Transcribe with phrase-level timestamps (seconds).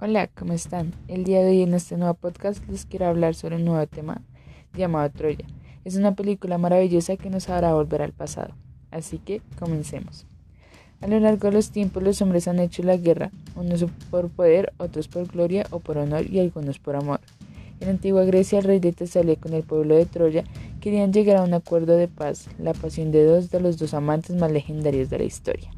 [0.00, 0.94] Hola, ¿cómo están?
[1.08, 4.22] El día de hoy en este nuevo podcast les quiero hablar sobre un nuevo tema
[4.72, 5.44] llamado Troya.
[5.84, 8.54] Es una película maravillosa que nos hará volver al pasado.
[8.92, 10.24] Así que comencemos.
[11.00, 14.72] A lo largo de los tiempos los hombres han hecho la guerra, unos por poder,
[14.76, 17.18] otros por gloria o por honor y algunos por amor.
[17.80, 20.44] En antigua Grecia el rey de Tesalia con el pueblo de Troya
[20.80, 24.36] querían llegar a un acuerdo de paz, la pasión de dos de los dos amantes
[24.36, 25.72] más legendarios de la historia.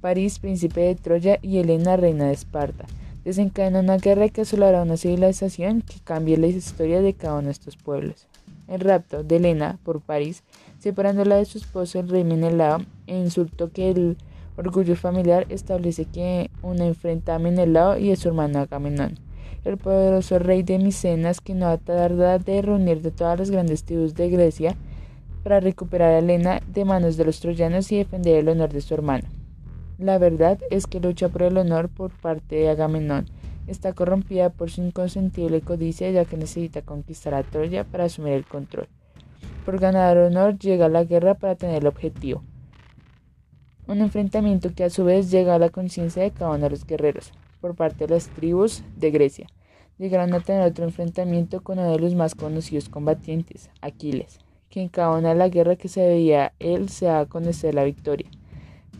[0.00, 2.86] París, príncipe de Troya, y Helena, reina de Esparta
[3.28, 7.52] desencadena una guerra que asolará una civilización que cambie la historia de cada uno de
[7.52, 8.26] estos pueblos.
[8.68, 10.42] El rapto de Helena por París,
[10.78, 14.16] separándola de su esposo el rey Menelao, e insultó que el
[14.56, 19.18] orgullo familiar establece que una enfrenta a Menelao y a su hermano Agamenón,
[19.66, 23.84] el poderoso rey de Micenas que no ha tardado de reunir de todas las grandes
[23.84, 24.74] tribus de Grecia
[25.44, 28.94] para recuperar a Helena de manos de los troyanos y defender el honor de su
[28.94, 29.37] hermano.
[29.98, 33.26] La verdad es que lucha por el honor por parte de Agamenón
[33.66, 38.44] está corrompida por su inconsentible codicia ya que necesita conquistar a Troya para asumir el
[38.44, 38.86] control.
[39.64, 42.44] Por ganar honor llega a la guerra para tener el objetivo.
[43.88, 46.86] Un enfrentamiento que a su vez llega a la conciencia de cada uno de los
[46.86, 49.48] guerreros, por parte de las tribus de Grecia.
[49.98, 54.38] Llegaron a tener otro enfrentamiento con uno de los más conocidos combatientes, Aquiles,
[54.70, 57.74] que en cada una de la guerra que se veía él se da a conocer
[57.74, 58.30] la victoria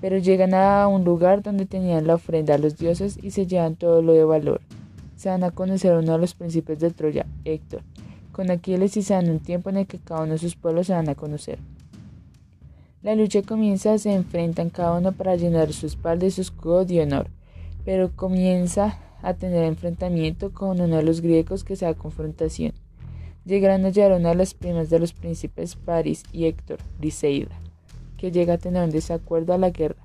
[0.01, 3.77] pero llegan a un lugar donde tenían la ofrenda a los dioses y se llevan
[3.77, 4.61] todo lo de valor.
[5.17, 7.83] Se van a conocer uno de los príncipes de Troya, Héctor,
[8.31, 10.87] con Aquiles y se dan un tiempo en el que cada uno de sus pueblos
[10.87, 11.59] se van a conocer.
[13.03, 17.03] La lucha comienza, se enfrentan cada uno para llenar su espalda y su escudo de
[17.03, 17.29] honor,
[17.85, 22.73] pero comienza a tener enfrentamiento con uno de los griegos que se da confrontación.
[23.45, 27.57] Llegarán a hallar una de las primas de los príncipes Paris y Héctor, Briseida
[28.19, 30.03] que llega a tener un desacuerdo a la guerra,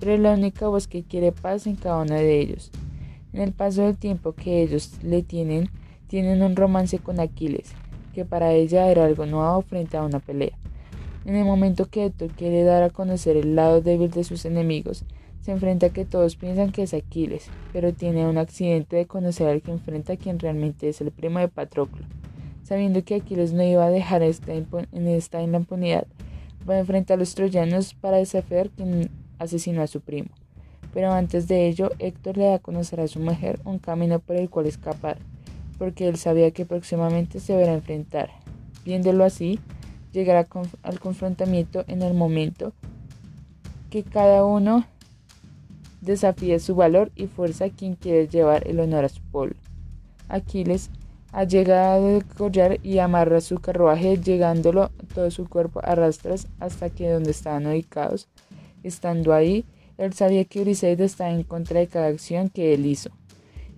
[0.00, 2.70] pero es la única voz que quiere paz en cada uno de ellos.
[3.34, 5.68] En el paso del tiempo que ellos le tienen,
[6.06, 7.72] tienen un romance con Aquiles,
[8.14, 10.56] que para ella era algo nuevo frente a una pelea.
[11.26, 15.04] En el momento que Héctor quiere dar a conocer el lado débil de sus enemigos,
[15.42, 19.48] se enfrenta a que todos piensan que es Aquiles, pero tiene un accidente de conocer
[19.48, 22.06] al que enfrenta a quien realmente es el primo de Patroclo.
[22.62, 26.06] Sabiendo que Aquiles no iba a dejar esta en esta impunidad,
[26.84, 30.28] frente a los troyanos para desafiar quien asesinó a su primo.
[30.92, 34.36] Pero antes de ello, Héctor le da a conocer a su mujer un camino por
[34.36, 35.18] el cual escapar,
[35.78, 38.30] porque él sabía que próximamente se verá enfrentar.
[38.84, 39.60] Viéndolo así,
[40.12, 40.46] llegará
[40.82, 42.72] al confrontamiento en el momento
[43.90, 44.84] que cada uno
[46.00, 49.56] desafíe su valor y fuerza a quien quiere llevar el honor a su pueblo.
[50.28, 50.90] Aquiles
[51.32, 56.90] ha llegado del collar y amarra su carruaje, llegándolo todo su cuerpo a rastras hasta
[56.90, 58.28] que donde estaban ubicados.
[58.82, 59.64] Estando ahí,
[59.98, 63.10] él sabía que Briseida estaba en contra de cada acción que él hizo.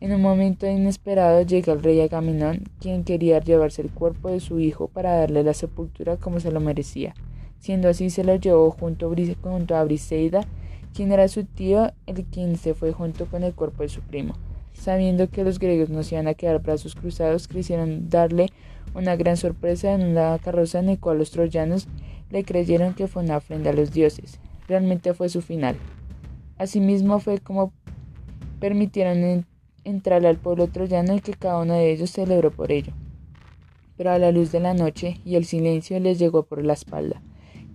[0.00, 4.58] En un momento inesperado llega el rey Agamenón, quien quería llevarse el cuerpo de su
[4.60, 7.14] hijo para darle la sepultura como se lo merecía.
[7.58, 10.46] Siendo así, se lo llevó junto, junto a Briseida,
[10.94, 14.34] quien era su tío, el quien se fue junto con el cuerpo de su primo.
[14.72, 18.48] Sabiendo que los griegos no se iban a quedar brazos cruzados, quisieron darle
[18.94, 21.86] una gran sorpresa en una carroza en la cual los troyanos
[22.30, 24.40] le creyeron que fue una ofrenda a los dioses.
[24.68, 25.76] Realmente fue su final.
[26.58, 27.72] Asimismo fue como
[28.60, 29.46] permitieron
[29.84, 32.92] entrar al pueblo troyano y que cada uno de ellos celebró por ello.
[33.96, 37.20] Pero a la luz de la noche y el silencio les llegó por la espalda,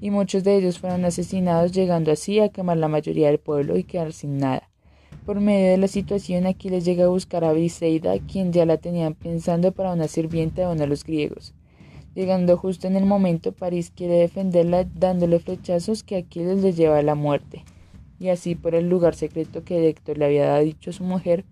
[0.02, 3.84] y muchos de ellos fueron asesinados, llegando así a quemar la mayoría del pueblo y
[3.84, 4.65] quedar sin nada.
[5.26, 8.78] Por medio de la situación, aquí les llega a buscar a Briseida, quien ya la
[8.78, 11.56] tenían pensando para una sirvienta de uno de los griegos.
[12.14, 17.02] Llegando justo en el momento, París quiere defenderla dándole flechazos que Aquiles les lleva a
[17.02, 17.66] la muerte.
[18.20, 21.44] Y así por el lugar secreto que Héctor le había dicho a su mujer,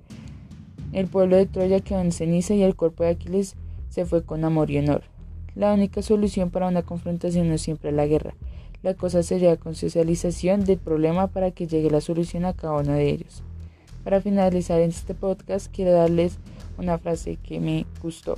[0.91, 3.55] el pueblo de Troya quedó en ceniza y el cuerpo de Aquiles
[3.89, 5.01] se fue con amor y honor.
[5.55, 8.35] La única solución para una confrontación no es siempre la guerra.
[8.83, 12.93] La cosa sería con socialización del problema para que llegue la solución a cada uno
[12.93, 13.43] de ellos.
[14.03, 16.37] Para finalizar este podcast, quiero darles
[16.77, 18.35] una frase que me gustó.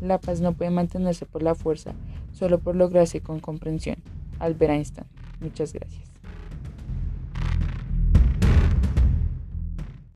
[0.00, 1.94] La paz no puede mantenerse por la fuerza,
[2.32, 3.96] solo por lograrse con comprensión.
[4.38, 5.06] Albert Einstein.
[5.40, 6.13] Muchas gracias.